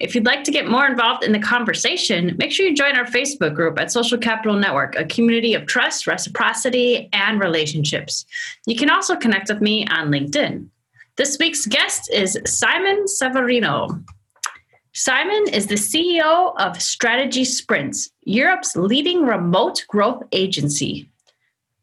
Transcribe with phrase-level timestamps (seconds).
[0.00, 3.04] If you'd like to get more involved in the conversation, make sure you join our
[3.04, 8.26] Facebook group at Social Capital Network, a community of trust, reciprocity, and relationships.
[8.66, 10.66] You can also connect with me on LinkedIn.
[11.16, 13.88] This week's guest is Simon Severino.
[14.92, 21.08] Simon is the CEO of Strategy Sprints, Europe's leading remote growth agency.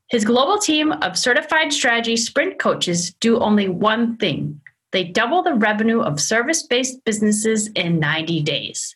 [0.09, 4.61] His global team of certified strategy sprint coaches do only one thing
[4.97, 8.95] they double the revenue of service based businesses in 90 days.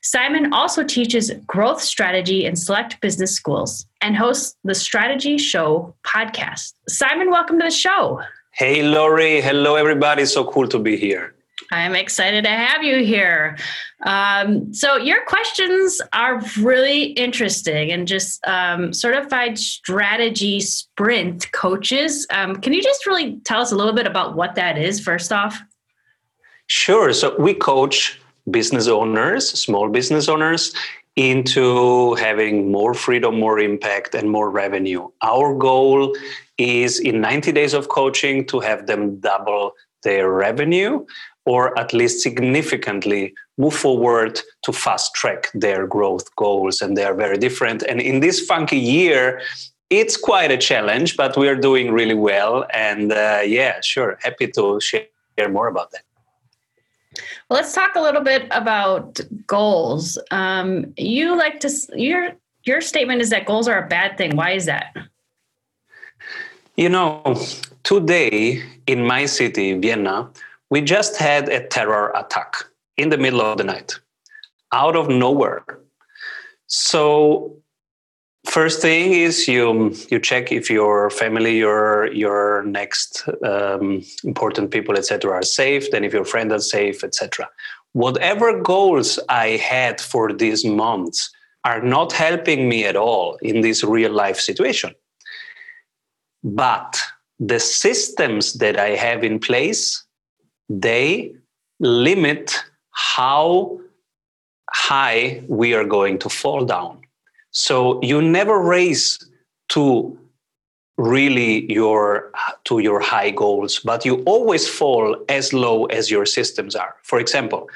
[0.00, 6.72] Simon also teaches growth strategy in select business schools and hosts the Strategy Show podcast.
[6.88, 8.22] Simon, welcome to the show.
[8.52, 9.42] Hey, Lori.
[9.42, 10.24] Hello, everybody.
[10.24, 11.34] So cool to be here.
[11.70, 13.56] I'm excited to have you here.
[14.04, 22.26] Um, so, your questions are really interesting and just um, certified strategy sprint coaches.
[22.30, 25.32] Um, can you just really tell us a little bit about what that is, first
[25.32, 25.60] off?
[26.66, 27.12] Sure.
[27.12, 30.74] So, we coach business owners, small business owners,
[31.16, 35.08] into having more freedom, more impact, and more revenue.
[35.22, 36.16] Our goal
[36.58, 41.04] is in 90 days of coaching to have them double their revenue
[41.44, 46.80] or at least significantly move forward to fast track their growth goals.
[46.80, 47.82] And they are very different.
[47.82, 49.40] And in this funky year,
[49.90, 52.64] it's quite a challenge, but we're doing really well.
[52.72, 55.06] And uh, yeah, sure, happy to share
[55.50, 56.02] more about that.
[57.48, 60.18] Well, let's talk a little bit about goals.
[60.30, 62.32] Um, you like to your
[62.64, 64.36] your statement is that goals are a bad thing.
[64.36, 64.96] Why is that?
[66.76, 67.36] You know,
[67.82, 70.30] today in my city, Vienna,
[70.72, 72.54] we just had a terror attack
[72.96, 74.00] in the middle of the night,
[74.72, 75.62] out of nowhere.
[76.66, 77.58] So
[78.46, 84.96] first thing is you you check if your family, your your next um, important people,
[84.96, 85.90] etc., are safe.
[85.90, 87.50] Then if your friend is safe, etc.
[87.92, 91.30] Whatever goals I had for these months
[91.64, 94.94] are not helping me at all in this real life situation.
[96.42, 96.90] But
[97.38, 100.02] the systems that I have in place
[100.80, 101.34] they
[101.80, 102.56] limit
[102.92, 103.78] how
[104.70, 106.98] high we are going to fall down.
[107.50, 109.18] So you never raise
[109.70, 110.18] to
[110.96, 112.32] really your
[112.64, 116.94] to your high goals, but you always fall as low as your systems are.
[117.02, 117.68] For example,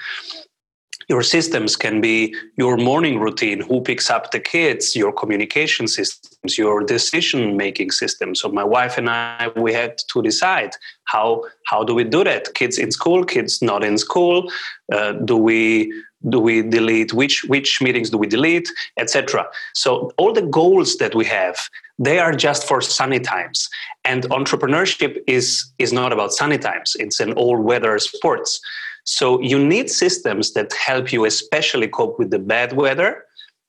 [1.09, 6.59] your systems can be your morning routine, who picks up the kids, your communication systems,
[6.59, 8.41] your decision making systems.
[8.41, 10.72] So my wife and I, we had to decide
[11.05, 12.55] how how do we do that?
[12.55, 14.50] Kids in school, kids not in school.
[14.93, 15.93] Uh, do we
[16.28, 19.47] do we delete which which meetings do we delete, etc.
[19.75, 21.56] So all the goals that we have,
[21.99, 23.69] they are just for sunny times.
[24.05, 26.97] And entrepreneurship is is not about sunny times.
[26.99, 28.61] It's an all weather sports.
[29.06, 33.25] So you need systems that help you, especially cope with the bad weather.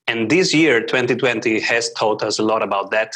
[0.08, 3.14] And this year, 2020, has taught us a lot about that.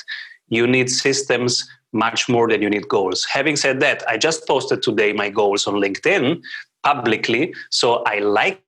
[0.50, 3.26] You need systems much more than you need goals.
[3.26, 6.42] Having said that, I just posted today my goals on LinkedIn
[6.84, 7.56] publicly.
[7.70, 8.62] So I like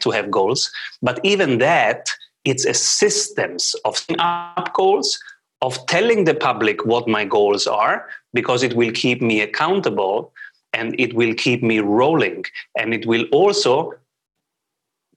[0.00, 0.70] to have goals.
[1.02, 2.10] But even that,
[2.44, 5.18] it's a systems of up goals,
[5.62, 10.32] of telling the public what my goals are, because it will keep me accountable
[10.72, 12.44] and it will keep me rolling.
[12.78, 13.94] And it will also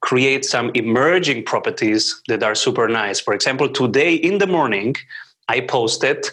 [0.00, 3.20] create some emerging properties that are super nice.
[3.20, 4.96] For example, today in the morning,
[5.48, 6.26] I posted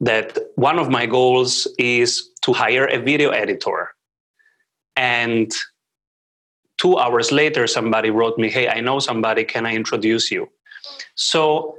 [0.00, 3.90] that one of my goals is to hire a video editor.
[4.96, 5.52] And
[6.78, 10.48] two hours later, somebody wrote me, Hey, I know somebody, can I introduce you?
[11.14, 11.76] So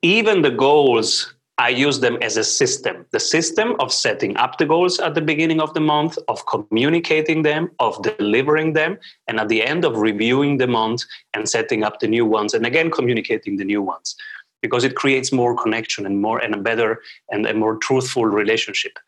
[0.00, 4.66] even the goals I use them as a system the system of setting up the
[4.66, 9.48] goals at the beginning of the month, of communicating them, of delivering them, and at
[9.48, 11.02] the end of reviewing the month
[11.34, 14.16] and setting up the new ones, and again communicating the new ones.
[14.62, 18.98] Because it creates more connection and more and a better and a more truthful relationship.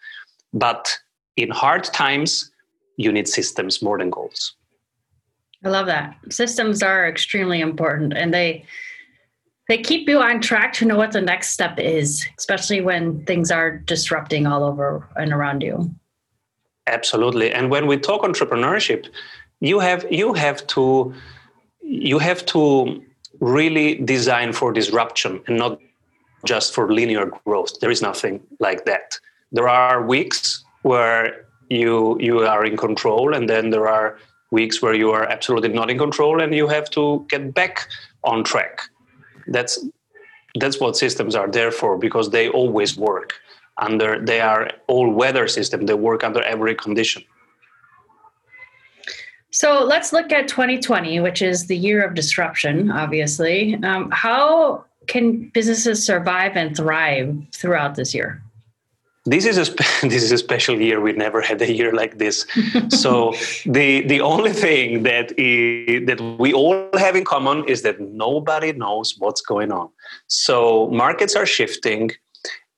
[0.52, 0.98] But
[1.36, 2.50] in hard times,
[2.96, 4.54] you need systems more than goals.
[5.64, 6.16] I love that.
[6.28, 8.66] Systems are extremely important and they
[9.68, 13.50] they keep you on track to know what the next step is, especially when things
[13.50, 15.90] are disrupting all over and around you.
[16.86, 17.50] Absolutely.
[17.52, 19.06] And when we talk entrepreneurship,
[19.60, 21.14] you have you have to
[21.80, 23.02] you have to
[23.40, 25.78] really design for disruption and not
[26.44, 27.80] just for linear growth.
[27.80, 29.18] There is nothing like that.
[29.52, 34.18] There are weeks where you you are in control, and then there are
[34.50, 37.88] weeks where you are absolutely not in control, and you have to get back
[38.24, 38.82] on track.
[39.46, 39.84] That's
[40.56, 43.34] that's what systems are there for because they always work
[43.78, 47.24] under they are all weather system they work under every condition.
[49.50, 53.74] So let's look at 2020 which is the year of disruption obviously.
[53.82, 58.43] Um, how can businesses survive and thrive throughout this year
[59.24, 59.72] this is a
[60.06, 61.00] this is a special year.
[61.00, 62.46] We never had a year like this.
[62.88, 63.34] so
[63.64, 68.72] the the only thing that is, that we all have in common is that nobody
[68.72, 69.88] knows what's going on.
[70.26, 72.10] So markets are shifting,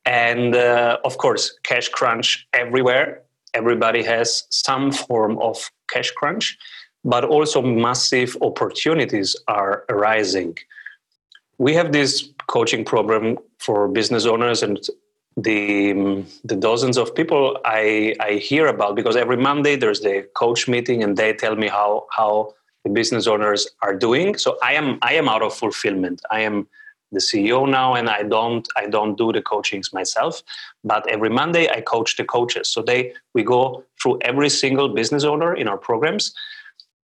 [0.05, 3.23] and uh, of course, cash crunch everywhere.
[3.53, 6.57] Everybody has some form of cash crunch,
[7.03, 10.57] but also massive opportunities are arising.
[11.57, 14.79] We have this coaching program for business owners and
[15.37, 20.27] the mm, the dozens of people I I hear about because every Monday there's the
[20.33, 24.35] coach meeting and they tell me how how the business owners are doing.
[24.37, 26.21] So I am I am out of fulfillment.
[26.31, 26.67] I am
[27.11, 30.41] the CEO now and I don't I don't do the coachings myself,
[30.83, 32.67] but every Monday I coach the coaches.
[32.69, 36.33] So they we go through every single business owner in our programs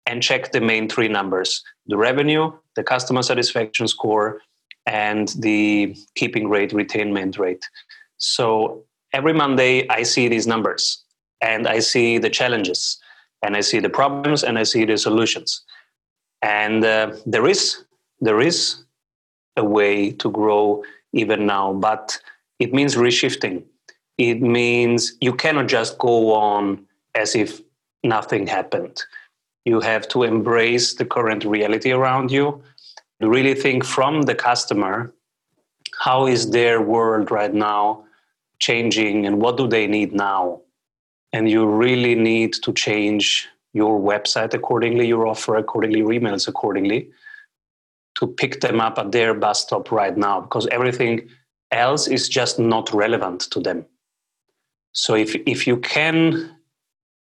[0.06, 4.40] and check the main three numbers: the revenue, the customer satisfaction score,
[4.86, 7.64] and the keeping rate, retainment rate.
[8.22, 11.02] So every Monday, I see these numbers
[11.40, 12.98] and I see the challenges
[13.42, 15.62] and I see the problems and I see the solutions.
[16.40, 17.84] And uh, there is
[18.20, 18.84] there is
[19.56, 22.16] a way to grow even now, but
[22.60, 23.64] it means reshifting.
[24.18, 26.86] It means you cannot just go on
[27.16, 27.60] as if
[28.04, 29.02] nothing happened.
[29.64, 32.62] You have to embrace the current reality around you,
[33.20, 35.12] really think from the customer
[35.98, 38.04] how is their world right now
[38.66, 40.60] changing and what do they need now?
[41.32, 47.08] And you really need to change your website accordingly your offer accordingly your emails accordingly
[48.18, 51.28] to pick them up at their bus stop right now because everything
[51.70, 53.86] else is just not relevant to them.
[54.92, 56.54] So if, if you can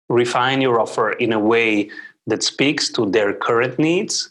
[0.09, 1.91] refine your offer in a way
[2.29, 4.31] that speaks to their current needs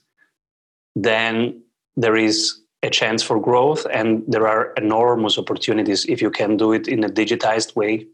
[0.96, 1.62] then
[1.96, 6.72] there is a chance for growth and there are enormous opportunities if you can do
[6.72, 8.08] it in a digitized way.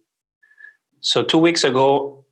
[0.99, 2.25] So two weeks ago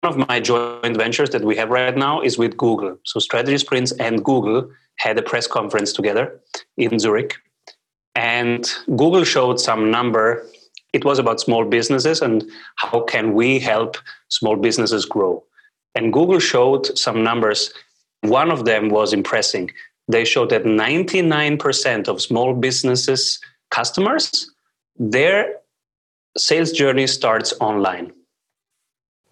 [0.00, 2.98] one of my joint ventures that we have right now is with google.
[3.04, 6.40] So strategy sprints and google had a press conference together
[6.76, 7.32] in zurich
[8.14, 8.62] and
[9.02, 10.24] google showed some number.
[10.92, 12.44] It was about small businesses and
[12.76, 13.96] how can we help
[14.28, 15.44] small businesses grow.
[15.94, 17.72] And google showed some numbers.
[18.22, 19.70] One of them was impressing
[20.08, 23.40] they showed that 99% of small businesses
[23.70, 24.50] customers
[24.96, 25.56] their
[26.36, 28.12] sales journey starts online.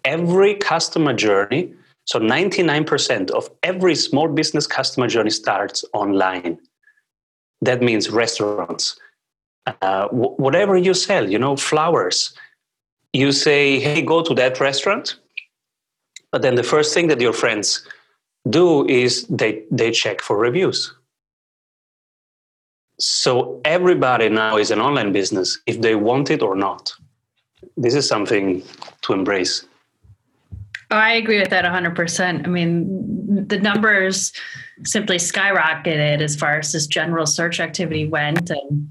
[0.03, 1.73] Every customer journey
[2.05, 6.59] so 99% of every small business customer journey starts online.
[7.61, 8.99] That means restaurants.
[9.65, 12.33] Uh, w- whatever you sell you know flowers.
[13.13, 15.15] You say hey go to that restaurant.
[16.31, 17.87] But then the first thing that your friends
[18.49, 20.93] do is they they check for reviews.
[22.99, 26.93] So everybody now is an online business if they want it or not.
[27.75, 28.63] This is something
[29.01, 29.65] to embrace.
[30.91, 34.31] Oh, i agree with that 100% i mean the numbers
[34.85, 38.49] simply skyrocketed as far as this general search activity went.
[38.49, 38.89] And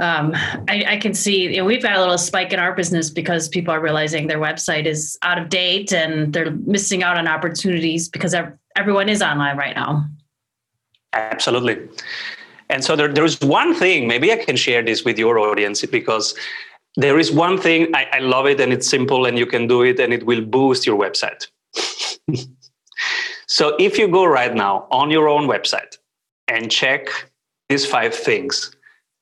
[0.00, 0.32] um,
[0.68, 3.48] I, I, can see you know, we've got a little spike in our business because
[3.48, 8.08] people are realizing their website is out of date and they're missing out on opportunities
[8.08, 8.34] because
[8.76, 10.06] everyone is online right now.
[11.12, 11.88] Absolutely.
[12.70, 16.34] And so there, there's one thing, maybe I can share this with your audience because
[16.96, 19.82] there is one thing, I, I love it and it's simple and you can do
[19.82, 21.46] it and it will boost your website.
[23.46, 25.98] so if you go right now on your own website
[26.48, 27.08] and check
[27.68, 28.74] these five things,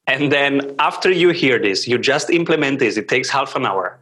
[0.07, 3.99] and then after you hear this, you just implement this, it takes half an hour,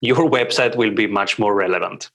[0.00, 2.10] your website will be much more relevant.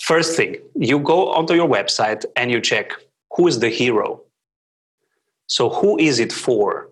[0.00, 2.92] First thing, you go onto your website and you check
[3.34, 4.20] who is the hero.
[5.46, 6.88] So, who is it for?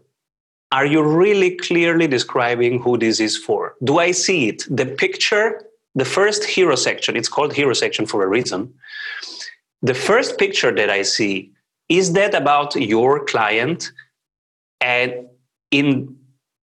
[0.73, 3.75] Are you really clearly describing who this is for?
[3.85, 4.65] Do I see it?
[4.69, 8.73] The picture, the first hero section, it's called hero section for a reason.
[9.83, 11.53] The first picture that I see,
[11.89, 13.93] is that about your client
[14.81, 15.27] and
[15.71, 16.17] in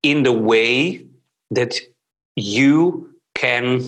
[0.03, 1.05] in the way
[1.51, 1.79] that
[2.35, 3.85] you can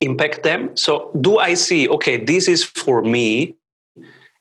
[0.00, 3.56] impact them so do i see okay this is for me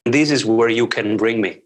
[0.05, 1.61] this is where you can bring me.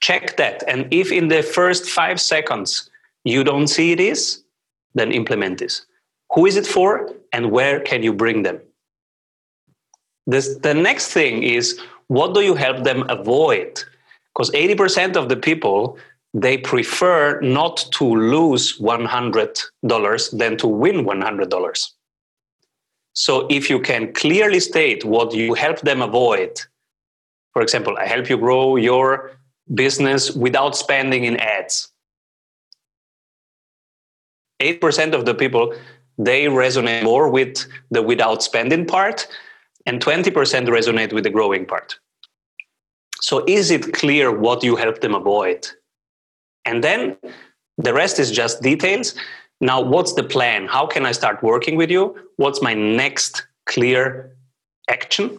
[0.00, 0.64] Check that.
[0.66, 2.90] And if in the first five seconds
[3.24, 4.42] you don't see this,
[4.94, 5.86] then implement this.
[6.32, 8.60] Who is it for and where can you bring them?
[10.26, 13.82] This, the next thing is what do you help them avoid?
[14.34, 15.98] Because 80% of the people
[16.34, 21.92] they prefer not to lose $100 than to win $100.
[23.14, 26.60] So if you can clearly state what you help them avoid,
[27.52, 29.32] for example, I help you grow your
[29.74, 31.88] business without spending in ads.
[34.60, 35.74] 8% of the people
[36.18, 39.26] they resonate more with the without spending part
[39.86, 40.32] and 20%
[40.68, 41.98] resonate with the growing part.
[43.20, 45.68] So is it clear what you help them avoid?
[46.64, 47.16] And then
[47.78, 49.14] the rest is just details.
[49.62, 50.66] Now, what's the plan?
[50.66, 52.18] How can I start working with you?
[52.36, 54.36] What's my next clear
[54.90, 55.38] action?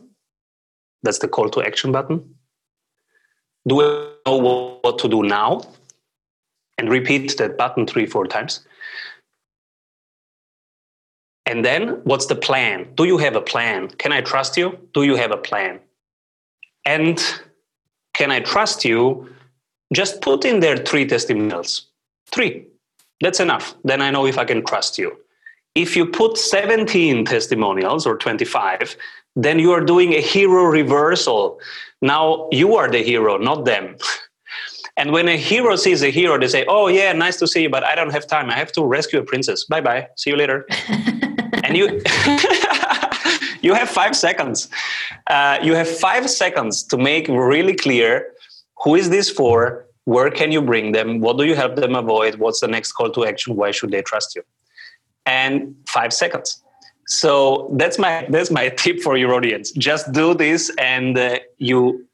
[1.04, 2.34] That's the call to action button.
[3.68, 5.62] Do I know what to do now?
[6.78, 8.66] And repeat that button three, four times.
[11.46, 12.88] And then what's the plan?
[12.96, 13.90] Do you have a plan?
[13.90, 14.80] Can I trust you?
[14.94, 15.82] Do you have a plan?
[16.86, 17.22] And
[18.14, 19.30] can I trust you
[19.94, 21.88] just put in there three testimonials.
[22.32, 22.66] Three.
[23.24, 23.74] That's enough.
[23.86, 25.18] Then I know if I can trust you.
[25.76, 28.98] If you put 17 testimonials or 25,
[29.38, 31.60] then you are doing a hero reversal.
[32.02, 33.96] Now you are the hero, not them.
[34.96, 37.70] And when a hero sees a hero, they say, Oh, yeah, nice to see you,
[37.70, 38.52] but I don't have time.
[38.52, 39.66] I have to rescue a princess.
[39.66, 40.08] Bye bye.
[40.18, 40.68] See you later.
[41.64, 42.00] and you.
[43.64, 44.70] you have five seconds.
[45.26, 48.34] Uh, you have five seconds to make really clear
[48.84, 49.88] who is this for?
[50.06, 51.20] Where can you bring them?
[51.20, 52.36] What do you help them avoid?
[52.36, 53.56] What's the next call to action?
[53.56, 54.44] Why should they trust you?
[55.26, 56.62] And five seconds.
[57.08, 59.72] So that's my that's my tip for your audience.
[59.72, 62.08] Just do this, and uh, you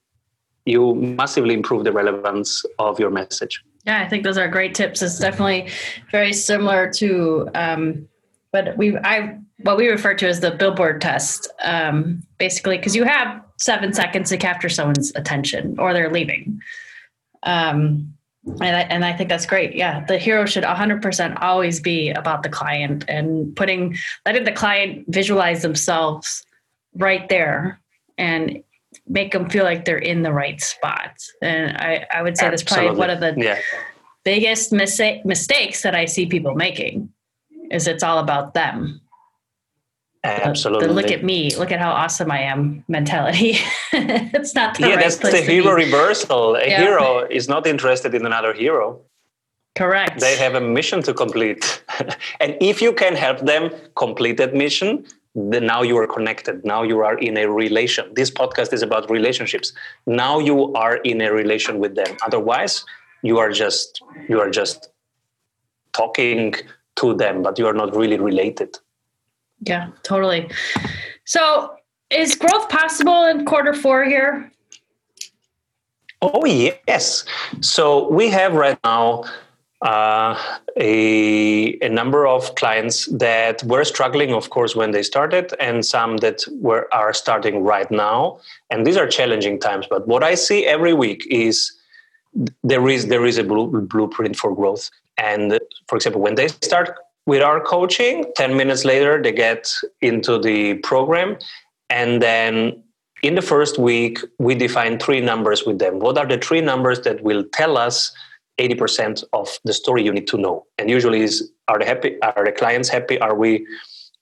[0.66, 3.64] you massively improve the relevance of your message.
[3.86, 5.02] Yeah, I think those are great tips.
[5.02, 5.70] It's definitely
[6.12, 8.08] very similar to um,
[8.52, 11.52] what we I what we refer to as the billboard test.
[11.64, 16.62] Um, basically, because you have seven seconds to capture someone's attention or they're leaving.
[17.44, 18.14] Um,
[18.46, 19.76] and I, and I think that's great.
[19.76, 25.06] Yeah, the hero should 100% always be about the client and putting letting the client
[25.08, 26.44] visualize themselves
[26.96, 27.80] right there
[28.18, 28.64] and
[29.08, 31.18] make them feel like they're in the right spot.
[31.42, 33.60] And I, I would say that's probably one of the yeah.
[34.24, 37.10] biggest mistake, mistakes that I see people making
[37.72, 39.02] is it's all about them
[40.24, 40.88] Absolutely.
[40.88, 43.58] The, the, look at me, look at how awesome I am mentality.
[43.94, 45.86] it's not the yeah, right that's the hero be.
[45.86, 46.56] reversal.
[46.56, 46.82] A yeah.
[46.82, 49.00] hero is not interested in another hero.
[49.76, 50.20] Correct.
[50.20, 51.84] They have a mission to complete.
[52.42, 56.66] and if you can help them complete that mission, then now you are connected.
[56.66, 58.14] Now you are in a relation.
[58.14, 59.72] This podcast is about relationships.
[60.06, 62.18] Now you are in a relation with them.
[62.26, 62.84] Otherwise,
[63.22, 64.90] you are just you are just
[65.94, 66.56] talking
[66.98, 68.78] to them, but you are not really related.
[69.62, 70.50] Yeah, totally.
[71.26, 71.76] So,
[72.10, 74.52] is growth possible in quarter four here?
[76.22, 77.26] Oh, yes.
[77.62, 79.26] So, we have right now
[79.82, 80.38] uh,
[80.78, 86.18] a, a number of clients that were struggling, of course, when they started, and some
[86.18, 88.40] that were are starting right now.
[88.70, 89.88] And these are challenging times.
[89.90, 91.72] But what I see every week is
[92.64, 94.90] there is there is a blueprint for growth.
[95.18, 96.96] And for example, when they start
[97.30, 99.72] with our coaching 10 minutes later they get
[100.02, 101.38] into the program.
[101.92, 102.84] And then
[103.22, 106.00] in the first week we define three numbers with them.
[106.00, 108.12] What are the three numbers that will tell us
[108.60, 110.66] 80% of the story you need to know?
[110.80, 113.20] And usually is are the happy are the clients happy?
[113.20, 113.52] Are we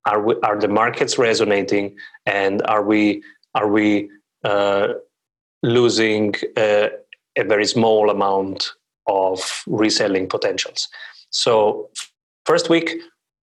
[0.05, 1.95] are we are the markets resonating?
[2.25, 3.23] And are we
[3.55, 4.09] are we
[4.43, 4.87] uh,
[5.63, 6.89] losing uh,
[7.37, 8.73] a very small amount
[9.07, 10.89] of reselling potentials?
[11.29, 11.89] So
[12.47, 12.95] First week,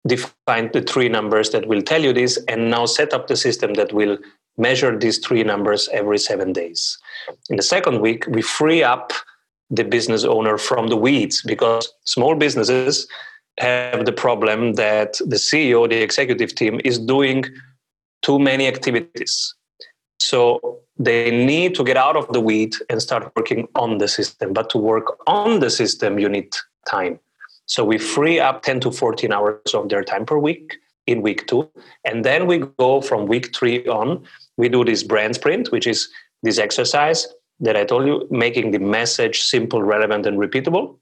[0.05, 3.75] define the three numbers that will tell you this, and now set up the system
[3.75, 4.19] that will
[4.59, 6.99] measure these three numbers every seven days.
[7.51, 9.13] In the second week, we free up
[9.71, 13.07] the business owner from the weeds because small businesses
[13.59, 17.45] have the problem that the CEO, the executive team, is doing
[18.23, 19.55] too many activities.
[20.19, 24.53] So they need to get out of the weed and start working on the system.
[24.53, 26.53] But to work on the system, you need
[26.89, 27.21] time.
[27.71, 31.47] So we free up 10 to 14 hours of their time per week in week
[31.47, 31.71] two.
[32.05, 34.25] And then we go from week three on,
[34.57, 36.09] we do this brand sprint, which is
[36.43, 37.29] this exercise
[37.61, 40.99] that I told you, making the message simple, relevant, and repeatable.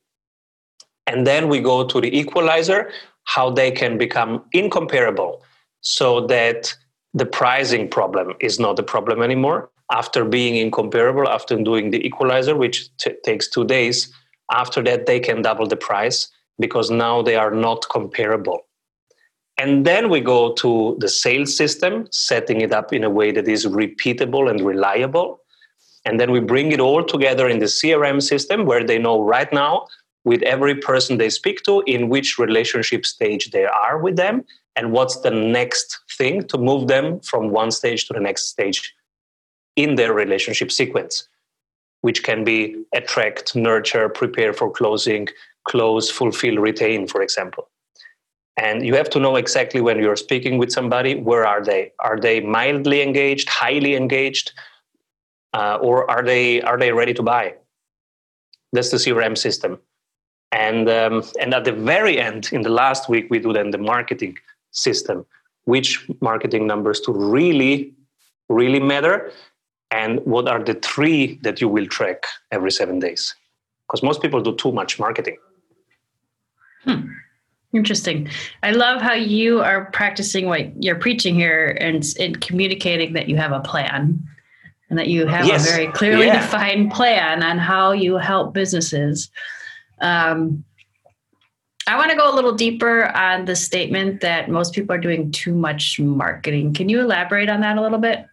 [1.06, 2.92] And then we go to the equalizer,
[3.24, 5.42] how they can become incomparable
[5.80, 6.76] so that
[7.14, 9.70] the pricing problem is not the problem anymore.
[9.90, 14.12] after being incomparable, after doing the equalizer, which t- takes two days,
[14.52, 18.66] after that they can double the price because now they are not comparable.
[19.58, 23.48] And then we go to the sales system, setting it up in a way that
[23.48, 25.40] is repeatable and reliable.
[26.04, 29.52] And then we bring it all together in the CRM system where they know right
[29.52, 29.86] now
[30.24, 34.44] with every person they speak to in which relationship stage they are with them
[34.76, 38.94] and what's the next thing to move them from one stage to the next stage
[39.74, 41.28] in their relationship sequence,
[42.02, 45.26] which can be attract, nurture, prepare for closing,
[45.68, 47.68] close, fulfill, retain, for example.
[48.56, 51.92] And you have to know exactly when you're speaking with somebody, where are they?
[52.00, 54.52] Are they mildly engaged, highly engaged,
[55.52, 57.54] uh, or are they are they ready to buy?
[58.72, 59.78] That's the CRM system.
[60.50, 63.78] And um, and at the very end, in the last week, we do then the
[63.78, 64.36] marketing
[64.72, 65.24] system,
[65.64, 67.94] which marketing numbers to really,
[68.48, 69.30] really matter,
[69.90, 73.34] and what are the three that you will track every seven days?
[73.86, 75.38] Because most people do too much marketing.
[76.84, 77.12] Hmm.
[77.72, 78.28] Interesting.
[78.62, 83.36] I love how you are practicing what you're preaching here and, and communicating that you
[83.36, 84.26] have a plan
[84.88, 85.68] and that you have yes.
[85.68, 86.40] a very clearly yeah.
[86.40, 89.30] defined plan on how you help businesses.
[90.00, 90.64] Um,
[91.86, 95.30] I want to go a little deeper on the statement that most people are doing
[95.30, 96.74] too much marketing.
[96.74, 98.26] Can you elaborate on that a little bit?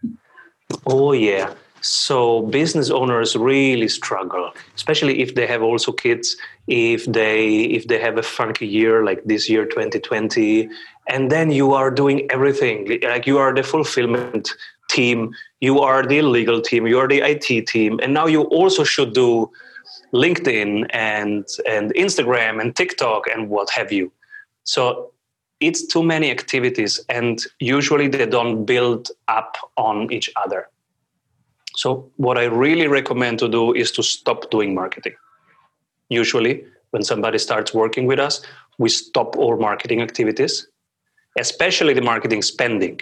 [0.86, 1.52] Oh, yeah.
[1.80, 6.36] So business owners really struggle, especially if they have also kids,
[6.66, 10.68] if they if they have a funky year like this year 2020,
[11.08, 13.00] and then you are doing everything.
[13.02, 14.50] Like you are the fulfillment
[14.90, 18.84] team, you are the legal team, you are the IT team, and now you also
[18.84, 19.50] should do
[20.12, 24.12] LinkedIn and and Instagram and TikTok and what have you.
[24.64, 25.12] So
[25.60, 30.68] it's too many activities and usually they don't build up on each other
[31.76, 35.14] so, what I really recommend to do is to stop doing marketing.
[36.08, 38.42] Usually, when somebody starts working with us,
[38.78, 40.66] we stop all marketing activities,
[41.38, 43.00] especially the marketing spending,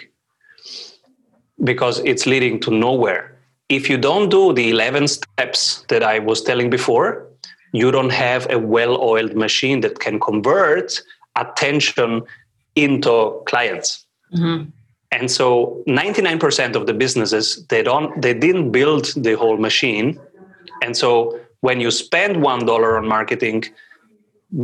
[1.63, 3.37] because it's leading to nowhere.
[3.69, 7.27] If you don't do the 11 steps that I was telling before,
[7.73, 11.01] you don't have a well oiled machine that can convert
[11.35, 12.23] attention
[12.75, 14.05] into clients.
[14.33, 14.69] Mm-hmm
[15.15, 20.19] and so 99% of the businesses they don't they didn't build the whole machine
[20.83, 23.63] and so when you spend one dollar on marketing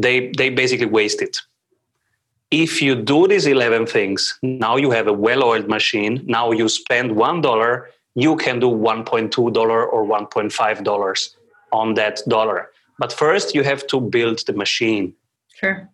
[0.04, 1.36] they they basically waste it.
[2.52, 7.16] If you do these 11 things now you have a well-oiled machine now you spend
[7.16, 7.72] one dollar
[8.26, 11.36] you can do 1.2 dollar or 1.5 dollars
[11.72, 12.70] on that dollar.
[13.00, 15.14] But first you have to build the machine.
[15.60, 15.90] Sure.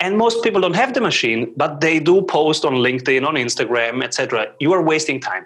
[0.00, 4.04] And most people don't have the machine but they do post on linkedin on instagram
[4.08, 5.44] etc you are wasting time.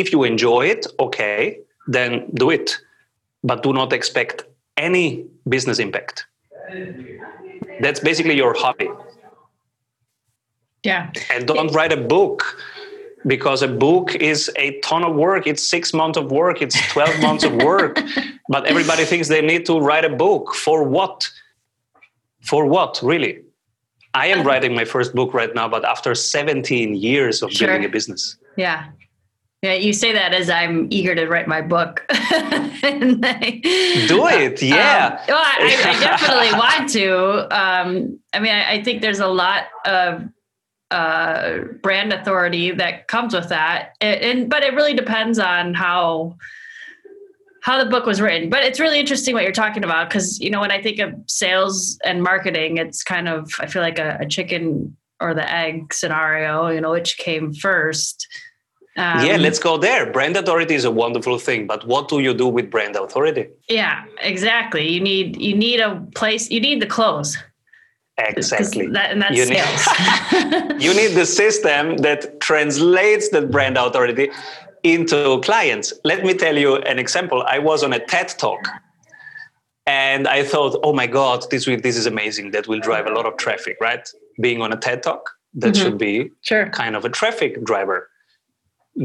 [0.00, 1.36] If you enjoy it okay
[1.96, 2.10] then
[2.42, 2.68] do it
[3.46, 4.44] but do not expect
[4.76, 6.26] any business impact.
[7.80, 8.88] That's basically your hobby.
[10.82, 11.10] Yeah.
[11.32, 12.44] And don't write a book
[13.26, 15.46] because a book is a ton of work.
[15.46, 16.60] It's six months of work.
[16.60, 18.02] It's 12 months of work.
[18.48, 20.54] But everybody thinks they need to write a book.
[20.54, 21.28] For what?
[22.42, 23.42] For what really?
[24.14, 27.66] I am uh, writing my first book right now, but after 17 years of sure.
[27.66, 28.38] building a business.
[28.56, 28.84] Yeah.
[29.62, 32.04] Yeah, you say that as I'm eager to write my book.
[32.10, 33.60] I,
[34.06, 35.18] Do it, um, yeah.
[35.20, 37.56] Um, well, I, I, definitely want to.
[37.56, 40.22] Um, I mean, I, I, think there's a lot of
[40.90, 46.36] uh, brand authority that comes with that, and, and but it really depends on how
[47.62, 48.50] how the book was written.
[48.50, 51.14] But it's really interesting what you're talking about because you know when I think of
[51.26, 55.94] sales and marketing, it's kind of I feel like a, a chicken or the egg
[55.94, 56.68] scenario.
[56.68, 58.28] You know, which came first.
[58.96, 60.10] Um, yeah, let's go there.
[60.10, 63.48] Brand authority is a wonderful thing, but what do you do with brand authority?
[63.68, 64.88] Yeah, exactly.
[64.88, 66.50] You need you need a place.
[66.50, 67.36] You need the clothes.
[68.18, 68.86] Exactly.
[68.86, 69.86] That, and that's you sales.
[70.32, 74.30] Need, you need the system that translates that brand authority
[74.82, 75.92] into clients.
[76.04, 77.42] Let me tell you an example.
[77.46, 78.66] I was on a TED talk
[79.86, 82.52] and I thought, oh my God, this, will, this is amazing.
[82.52, 84.08] That will drive a lot of traffic, right?
[84.40, 85.82] Being on a TED talk, that mm-hmm.
[85.82, 86.70] should be sure.
[86.70, 88.08] kind of a traffic driver.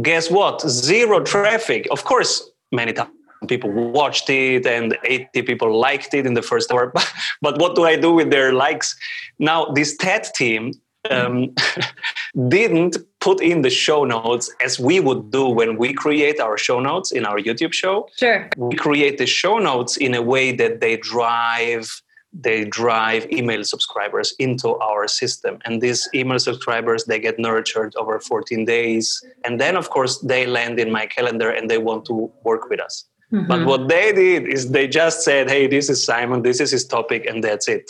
[0.02, 0.62] Guess what?
[0.62, 1.88] Zero traffic.
[1.92, 3.12] Of course, many times
[3.48, 6.94] people watched it and 80 people liked it in the first hour.
[7.42, 8.96] but what do I do with their likes?
[9.40, 10.74] Now, this TED team
[11.10, 11.54] um,
[12.48, 16.80] didn't put in the show notes as we would do when we create our show
[16.80, 18.08] notes in our YouTube show.
[18.18, 18.50] Sure.
[18.58, 22.02] We create the show notes in a way that they drive
[22.34, 25.60] they drive email subscribers into our system.
[25.66, 29.24] And these email subscribers they get nurtured over 14 days.
[29.44, 32.80] And then of course they land in my calendar and they want to work with
[32.80, 33.06] us.
[33.32, 33.48] Mm-hmm.
[33.48, 36.42] but what they did is they just said hey this is simon.
[36.42, 37.90] This is his topic and that's it.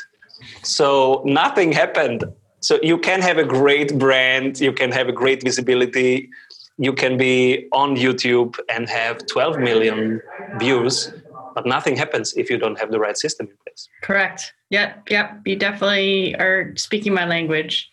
[0.63, 2.23] So nothing happened.
[2.59, 4.59] So you can have a great brand.
[4.59, 6.29] You can have a great visibility.
[6.77, 10.21] You can be on youtube and have 12 million
[10.57, 11.11] views
[11.53, 15.39] but nothing happens if you don't have the right system in place correct yep yep
[15.45, 17.89] you definitely are speaking my language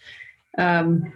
[0.57, 1.13] um,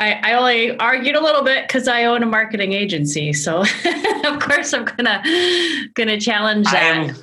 [0.00, 3.60] I, I only argued a little bit because I own a marketing agency, so
[4.24, 5.22] of course I'm gonna
[5.94, 7.14] gonna challenge that.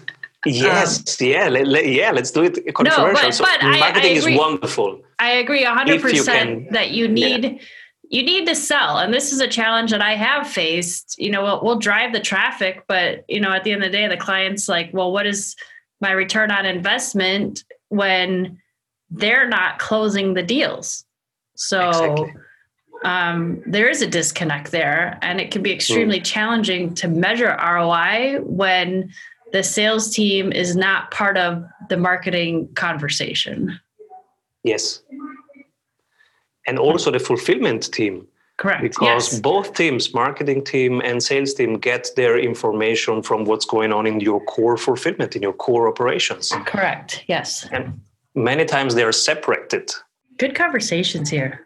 [0.45, 2.11] yes, um, yeah, let, let, yeah.
[2.11, 3.13] Let's do it controversial.
[3.13, 5.01] No, but, so but marketing I, I is wonderful.
[5.19, 7.43] I agree hundred percent that you need.
[7.43, 7.57] Yeah
[8.09, 8.97] you need to sell.
[8.97, 11.15] And this is a challenge that i have faced.
[11.17, 13.97] You know we'll, we'll, drive the traffic but you know at the end of the
[13.97, 15.55] day the client's like well what is
[16.01, 18.59] my return on investment when
[19.09, 21.05] they're not closing the deals?
[21.55, 22.33] So exactly.
[23.05, 26.25] um, there is a disconnect there and it can be extremely mm.
[26.25, 29.11] challenging to measure roi when
[29.53, 33.79] the sales team is not part of the marketing conversation.
[34.63, 35.01] Yes
[36.67, 38.27] and also the fulfillment team.
[38.57, 38.81] Correct.
[38.81, 39.39] Because yes.
[39.41, 44.21] both teams, marketing team and sales team, get their information from what's going on in
[44.21, 46.53] your core fulfillment, in your core operations.
[46.65, 47.25] Correct.
[47.27, 47.67] Yes.
[47.71, 47.99] And
[48.33, 49.91] many times they are separated.
[50.37, 51.61] Good conversations here.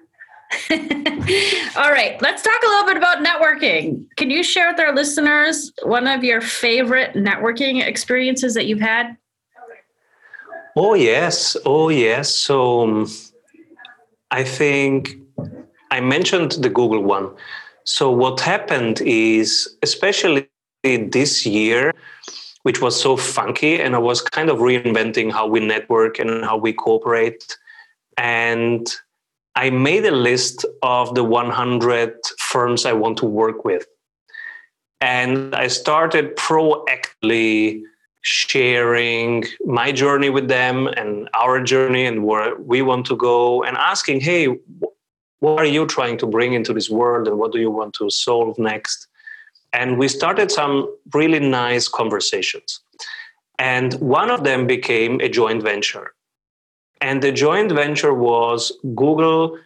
[0.72, 4.06] All right, let's talk a little bit about networking.
[4.16, 9.16] Can you share with our listeners one of your favorite networking experiences that you've had?
[10.76, 11.56] Oh, yes.
[11.66, 12.34] Oh, yes.
[12.34, 13.12] So, um,
[14.32, 15.18] I think
[15.92, 17.32] I mentioned the Google one.
[17.84, 20.50] So what happened is, especially
[20.84, 21.94] this year,
[22.64, 26.58] which was so funky, and I was kind of reinventing how we network and how
[26.58, 27.58] we cooperate.
[28.18, 28.88] And
[29.56, 33.88] I made a list of the 100 firms I want to work with.
[35.02, 37.82] And I started proactively
[38.22, 43.78] sharing my journey with them and our journey and where we want to go and
[43.78, 44.58] asking hey
[45.40, 48.10] what are you trying to bring into this world and what do you want to
[48.10, 49.08] solve next?
[49.72, 52.82] And we started some really nice conversations.
[53.58, 56.14] And one of them became a joint venture.
[57.02, 59.58] And the joint venture was google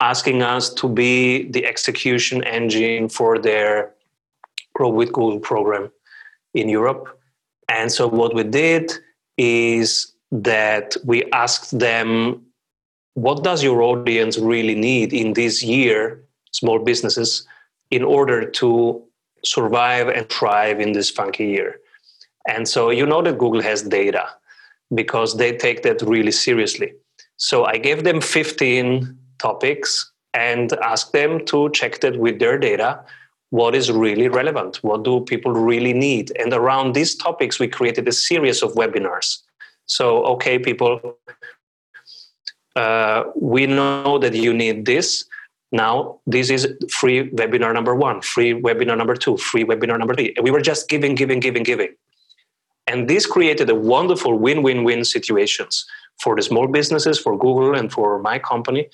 [0.00, 3.92] asking us to be the execution engine for their
[4.74, 5.88] grow with google program
[6.52, 7.20] in europe
[7.68, 8.92] and so what we did
[9.36, 12.42] is that we asked them,
[13.14, 17.46] what does your audience really need in this year, small businesses,
[17.90, 19.02] in order to
[19.44, 21.80] survive and thrive in this funky year?
[22.48, 24.28] And so you know that Google has data
[24.94, 26.92] because they take that really seriously.
[27.36, 33.04] So I gave them 15 topics and asked them to check that with their data
[33.58, 36.32] what is really relevant what do people really need?
[36.40, 39.28] And around these topics we created a series of webinars.
[39.86, 40.92] So okay people
[42.74, 45.24] uh, we know that you need this.
[45.70, 50.32] Now this is free webinar number one free webinar number two free webinar number three.
[50.36, 51.92] And we were just giving giving giving giving.
[52.88, 55.86] And this created a wonderful win-win-win situations
[56.22, 58.88] for the small businesses for google and for my company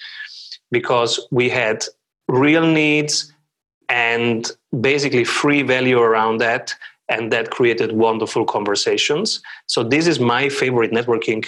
[0.70, 1.78] because we had
[2.28, 3.32] real needs
[3.90, 6.74] and basically free value around that
[7.08, 9.42] and that created wonderful conversations.
[9.66, 11.44] So this is my favorite networking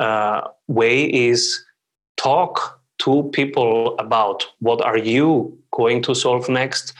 [0.00, 1.64] uh, way is
[2.16, 6.92] talk to people about what are you going to solve next.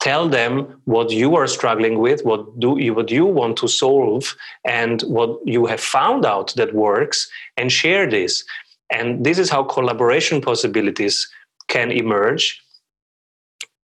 [0.00, 4.36] Tell them what you are struggling with what do you what you want to solve
[4.66, 8.44] and what you have found out that works and share this.
[8.90, 11.26] And this is how collaboration possibilities
[11.68, 12.60] can emerge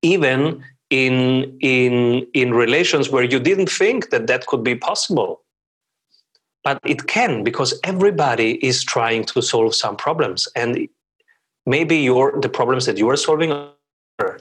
[0.03, 5.43] even in in in relations where you didn't think that that could be possible.
[6.63, 10.47] But it can because everybody is trying to solve some problems.
[10.55, 10.89] And
[11.65, 14.41] maybe your the problems that you are solving are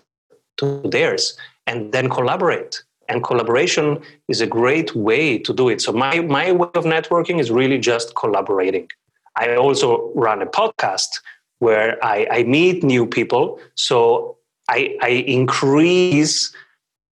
[0.58, 1.38] to theirs.
[1.68, 2.84] And then collaborate.
[3.10, 5.82] And collaboration is a great way to do it.
[5.82, 8.88] So my my way of networking is really just collaborating.
[9.36, 11.22] I also run a podcast
[11.60, 13.60] where i, I meet new people.
[13.76, 14.39] So
[14.70, 16.54] I, I increase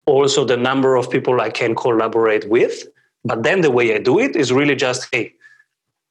[0.06, 2.84] also the number of people I can collaborate with.
[3.24, 5.34] But then the way I do it is really just, hey,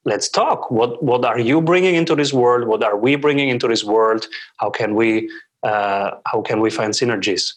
[0.04, 0.70] let's talk.
[0.70, 2.66] What what are you bringing into this world?
[2.66, 4.26] What are we bringing into this world?
[4.56, 5.30] How can we
[5.62, 7.54] uh, how can we find synergies?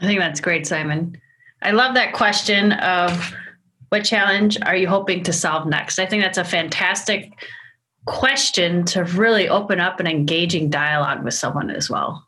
[0.00, 1.16] I think that's great, Simon.
[1.62, 3.32] I love that question of
[3.92, 5.98] What challenge are you hoping to solve next?
[5.98, 7.30] I think that's a fantastic
[8.06, 12.26] question to really open up an engaging dialogue with someone as well.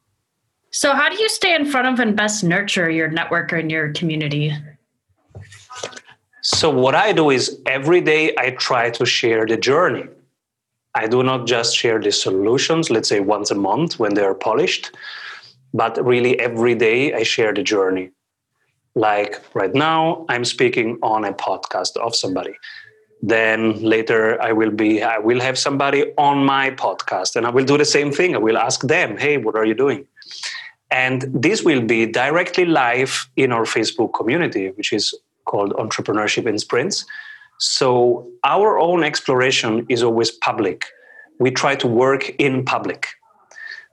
[0.71, 3.93] So, how do you stay in front of and best nurture your network and your
[3.93, 4.53] community?
[6.43, 10.07] So, what I do is every day I try to share the journey.
[10.95, 14.35] I do not just share the solutions, let's say once a month when they are
[14.35, 14.91] polished,
[15.73, 18.11] but really every day I share the journey.
[18.95, 22.55] Like right now, I'm speaking on a podcast of somebody.
[23.23, 27.65] Then later, I will be, I will have somebody on my podcast, and I will
[27.65, 28.35] do the same thing.
[28.35, 30.07] I will ask them, "Hey, what are you doing?"
[30.91, 36.59] And this will be directly live in our Facebook community, which is called Entrepreneurship in
[36.59, 37.05] Sprints.
[37.59, 40.85] So our own exploration is always public.
[41.39, 43.09] We try to work in public.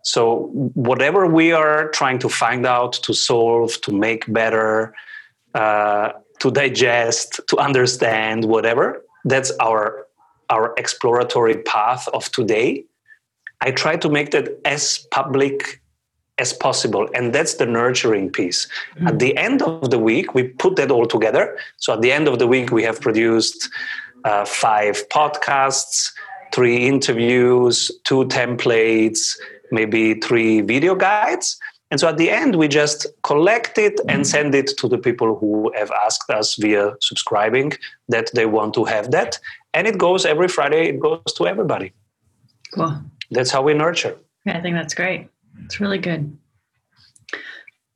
[0.03, 4.93] So whatever we are trying to find out, to solve, to make better,
[5.53, 10.07] uh, to digest, to understand, whatever, that's our
[10.49, 12.83] our exploratory path of today.
[13.61, 15.81] I try to make that as public
[16.41, 17.07] as possible.
[17.13, 18.67] And that's the nurturing piece.
[18.95, 19.07] Mm-hmm.
[19.07, 21.57] At the end of the week, we put that all together.
[21.77, 23.69] So at the end of the week, we have produced
[24.25, 26.11] uh, five podcasts,
[26.53, 29.37] three interviews, two templates,
[29.71, 31.57] maybe three video guides.
[31.91, 34.23] And so at the end, we just collect it and mm-hmm.
[34.23, 37.73] send it to the people who have asked us via subscribing
[38.07, 39.37] that they want to have that.
[39.73, 41.91] And it goes every Friday, it goes to everybody.
[42.73, 42.97] Cool.
[43.29, 44.17] That's how we nurture.
[44.45, 45.27] Yeah, I think that's great.
[45.65, 46.37] It's really good.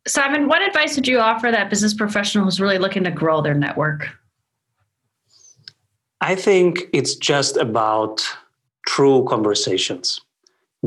[0.07, 3.55] Simon, what advice would you offer that business professional who's really looking to grow their
[3.55, 4.09] network?
[6.21, 8.21] I think it's just about
[8.85, 10.21] true conversations,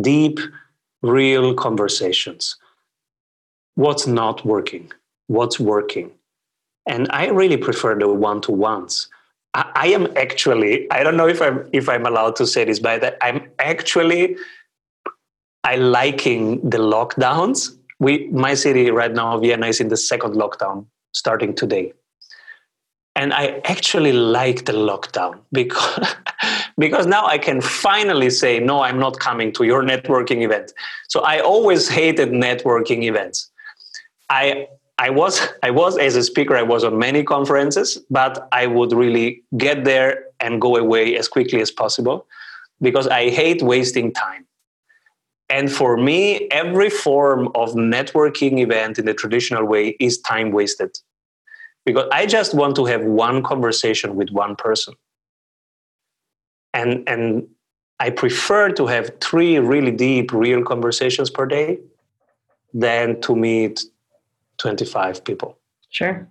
[0.01, 0.39] deep,
[1.03, 2.57] real conversations.
[3.79, 4.91] What's not working?
[5.29, 6.11] What's working?
[6.87, 9.09] And I really prefer the one to ones.
[9.55, 13.17] I, am actually, I don't know if I'm if I'm allowed to say this, but
[13.23, 14.37] I'm actually
[15.63, 17.79] I liking the lockdowns.
[18.01, 21.93] We, my city right now, Vienna, is in the second lockdown starting today.
[23.15, 26.17] And I actually like the lockdown because,
[26.79, 30.73] because now I can finally say, no, I'm not coming to your networking event.
[31.07, 33.53] So I always hated networking events.
[34.31, 38.67] I, I was, I was as a speaker, I was on many conferences, but I
[38.67, 42.27] would really get there and go away as quickly as possible
[42.81, 44.47] because I hate wasting time.
[45.51, 50.99] And for me, every form of networking event in the traditional way is time wasted.
[51.87, 54.95] Because I just want to have one conversation with one person.
[56.75, 57.49] And, and
[57.99, 61.79] I prefer to have three really deep, real conversations per day
[62.75, 63.83] than to meet
[64.59, 65.59] 25 people.
[65.91, 66.29] Sure.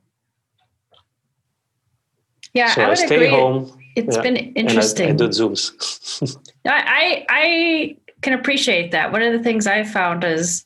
[2.53, 3.29] Yeah, so I, I stay agree.
[3.29, 3.71] home.
[3.95, 5.07] It's yeah, been interesting.
[5.07, 6.37] I, I do Zooms.
[6.67, 9.11] I, I can appreciate that.
[9.11, 10.63] One of the things I found is,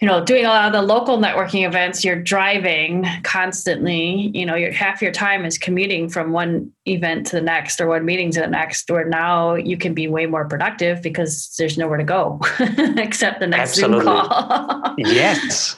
[0.00, 4.30] you know, doing a lot of the local networking events, you're driving constantly.
[4.34, 7.88] You know, your half your time is commuting from one event to the next or
[7.88, 8.90] one meeting to the next.
[8.90, 12.40] Where now you can be way more productive because there's nowhere to go
[12.96, 14.04] except the next Absolutely.
[14.04, 14.94] Zoom call.
[14.98, 15.76] yes.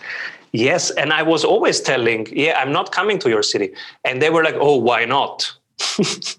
[0.52, 0.90] Yes.
[0.90, 3.72] And I was always telling, yeah, I'm not coming to your city.
[4.04, 5.52] And they were like, oh, why not?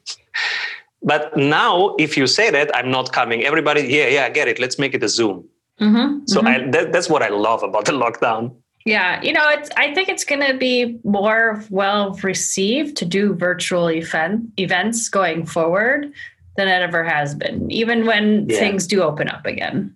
[1.03, 3.43] But now, if you say that, I'm not coming.
[3.43, 4.59] Everybody, yeah, yeah, I get it.
[4.59, 5.47] Let's make it a Zoom.
[5.79, 6.47] Mm-hmm, so mm-hmm.
[6.47, 8.53] I, that, that's what I love about the lockdown.
[8.85, 9.69] Yeah, you know, it's.
[9.77, 15.45] I think it's going to be more well received to do virtual event events going
[15.45, 16.11] forward
[16.57, 18.59] than it ever has been, even when yeah.
[18.59, 19.95] things do open up again.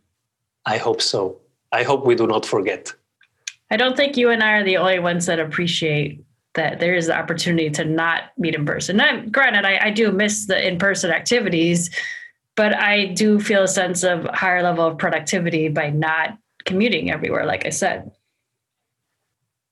[0.65, 1.37] I hope so.
[1.71, 2.93] I hope we do not forget.
[3.71, 6.23] I don't think you and I are the only ones that appreciate
[6.53, 8.97] that there is the opportunity to not meet in person.
[8.97, 11.89] Now, granted, I, I do miss the in person activities,
[12.55, 17.45] but I do feel a sense of higher level of productivity by not commuting everywhere,
[17.45, 18.11] like I said.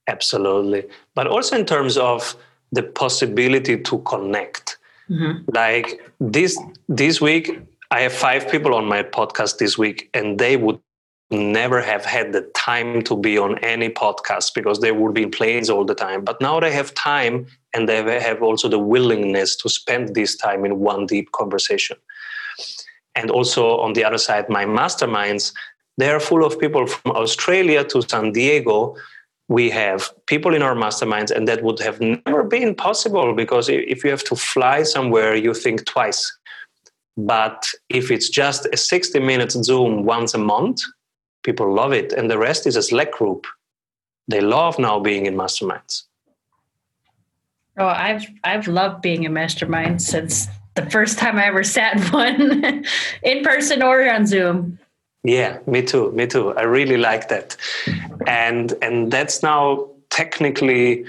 [0.08, 0.84] Absolutely.
[1.15, 2.36] But also in terms of
[2.71, 4.77] the possibility to connect.
[5.10, 5.49] Mm-hmm.
[5.53, 7.60] Like this this week,
[7.91, 10.79] I have five people on my podcast this week, and they would
[11.34, 15.32] never have had the time to be on any podcast because they would be in
[15.32, 16.24] planes all the time.
[16.24, 20.63] But now they have time and they have also the willingness to spend this time
[20.63, 21.98] in one deep conversation.
[23.15, 25.54] And also on the other side, my masterminds,
[25.98, 28.96] they are full of people from Australia to San Diego.
[29.50, 34.04] We have people in our masterminds, and that would have never been possible because if
[34.04, 36.36] you have to fly somewhere, you think twice.
[37.17, 40.82] But if it's just a 60 minutes Zoom once a month,
[41.43, 43.45] people love it and the rest is a slack group
[44.27, 46.03] they love now being in masterminds
[47.77, 52.03] Oh, I've I've loved being a mastermind since the first time I ever sat in
[52.12, 52.86] one
[53.23, 54.79] in person or on Zoom.
[55.23, 56.12] Yeah, me too.
[56.12, 56.53] Me too.
[56.56, 57.58] I really like that.
[58.27, 61.06] And and that's now technically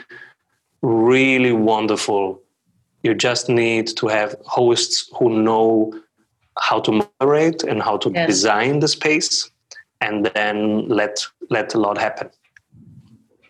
[0.82, 2.40] really wonderful.
[3.02, 5.92] You just need to have hosts who know
[6.58, 8.26] how to moderate and how to yes.
[8.26, 9.50] design the space
[10.00, 12.30] and then let let a lot happen.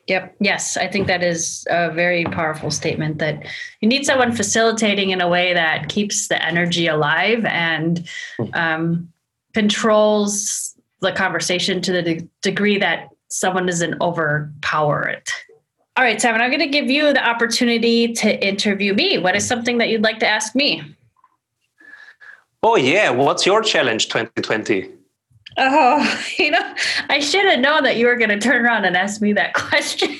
[0.06, 0.36] Yep.
[0.40, 3.46] Yes, I think that is a very powerful statement that
[3.80, 8.44] you need someone facilitating in a way that keeps the energy alive and hmm.
[8.52, 9.12] um,
[9.54, 15.30] controls the conversation to the de- degree that someone doesn't overpower it.
[15.96, 19.18] All right, Simon, I'm going to give you the opportunity to interview me.
[19.18, 20.82] What is something that you'd like to ask me?
[22.62, 23.10] Oh, yeah.
[23.10, 24.90] What's your challenge 2020?
[25.56, 26.74] Oh, you know,
[27.08, 29.54] I should have known that you were going to turn around and ask me that
[29.54, 30.18] question.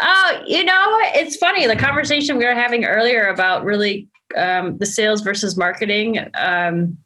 [0.00, 1.66] oh, you know, it's funny.
[1.66, 6.18] The conversation we were having earlier about really um, the sales versus marketing.
[6.34, 6.98] Um,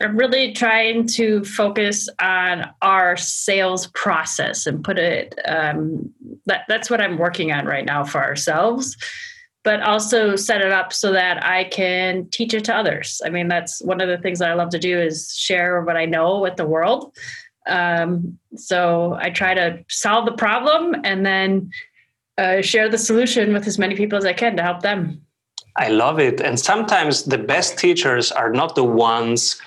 [0.00, 5.38] I'm really trying to focus on our sales process and put it.
[5.44, 6.12] Um,
[6.46, 8.96] that, that's what I'm working on right now for ourselves
[9.68, 13.20] but also set it up so that I can teach it to others.
[13.22, 15.94] I mean, that's one of the things that I love to do is share what
[15.94, 17.14] I know with the world.
[17.66, 21.70] Um, so I try to solve the problem and then
[22.38, 25.20] uh, share the solution with as many people as I can to help them.
[25.76, 26.40] I love it.
[26.40, 29.60] And sometimes the best teachers are not the ones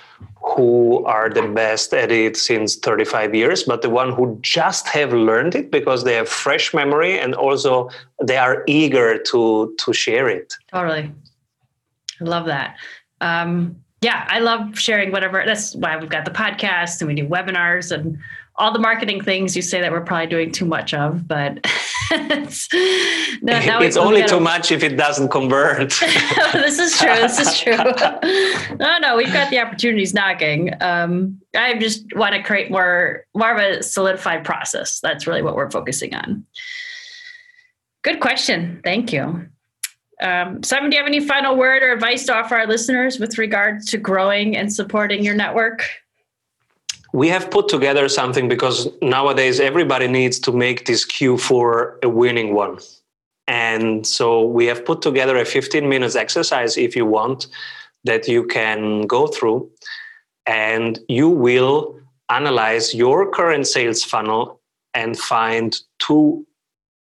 [0.44, 5.12] who are the best at it since 35 years but the one who just have
[5.12, 7.88] learned it because they have fresh memory and also
[8.22, 10.54] they are eager to to share it.
[10.70, 11.12] Totally.
[12.20, 12.76] I love that.
[13.20, 17.24] Um, yeah i love sharing whatever that's why we've got the podcast and we do
[17.24, 18.18] webinars and
[18.56, 21.66] all the marketing things you say that we're probably doing too much of, but
[22.20, 22.68] it's,
[23.42, 25.90] no, it's only too much if it doesn't convert.
[26.52, 27.14] this is true.
[27.14, 27.76] This is true.
[28.76, 30.74] no, no, we've got the opportunities knocking.
[30.82, 35.00] Um, I just want to create more, more of a solidified process.
[35.00, 36.44] That's really what we're focusing on.
[38.02, 38.82] Good question.
[38.84, 39.48] Thank you.
[40.20, 43.38] Um, Simon, do you have any final word or advice to offer our listeners with
[43.38, 45.88] regard to growing and supporting your network?
[47.12, 52.54] We have put together something because nowadays everybody needs to make this Q4 a winning
[52.54, 52.78] one.
[53.46, 57.48] And so we have put together a 15 minutes exercise if you want
[58.04, 59.70] that you can go through
[60.46, 61.98] and you will
[62.30, 64.60] analyze your current sales funnel
[64.94, 66.46] and find two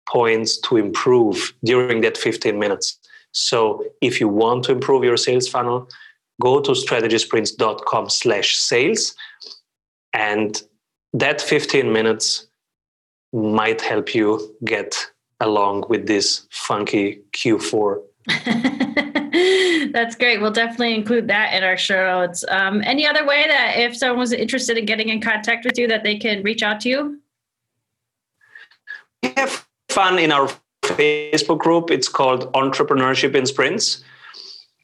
[0.08, 2.98] points to improve during that 15 minutes.
[3.32, 5.88] So if you want to improve your sales funnel,
[6.40, 9.14] go to strategysprints.com slash sales
[10.12, 10.62] and
[11.12, 12.46] that 15 minutes
[13.32, 18.02] might help you get along with this funky Q4.
[19.92, 20.40] That's great.
[20.40, 22.44] We'll definitely include that in our show notes.
[22.48, 25.88] Um, any other way that if someone was interested in getting in contact with you,
[25.88, 27.20] that they can reach out to you?
[29.22, 30.48] We have fun in our
[30.82, 31.90] Facebook group.
[31.90, 34.04] It's called Entrepreneurship in Sprints.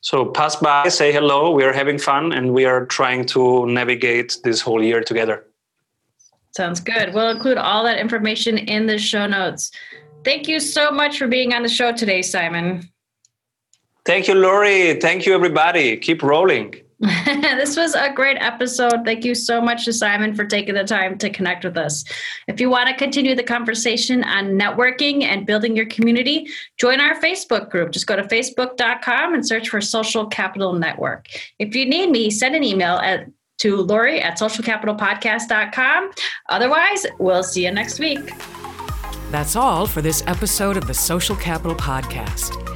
[0.06, 1.50] So pass by, say hello.
[1.50, 5.44] We are having fun and we are trying to navigate this whole year together.
[6.56, 7.12] Sounds good.
[7.12, 9.72] We'll include all that information in the show notes.
[10.24, 12.88] Thank you so much for being on the show today, Simon.
[14.04, 14.94] Thank you, Lori.
[15.00, 15.96] Thank you, everybody.
[15.96, 16.76] Keep rolling.
[17.00, 19.04] this was a great episode.
[19.04, 22.04] Thank you so much to Simon for taking the time to connect with us.
[22.48, 27.14] If you want to continue the conversation on networking and building your community, join our
[27.20, 27.92] Facebook group.
[27.92, 31.26] Just go to facebook.com and search for Social Capital Network.
[31.58, 33.26] If you need me, send an email at
[33.58, 36.10] to Lori at socialcapitalpodcast.com.
[36.48, 38.32] Otherwise, we'll see you next week.
[39.30, 42.75] That's all for this episode of the Social Capital Podcast.